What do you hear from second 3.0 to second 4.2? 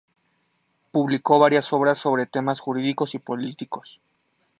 y políticos.